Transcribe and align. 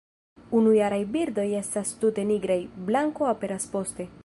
Unujaraj 0.59 0.97
birdoj 1.17 1.45
estas 1.59 1.91
tute 2.05 2.25
nigraj; 2.31 2.59
blanko 2.89 3.31
aperas 3.37 3.69
poste. 3.77 4.11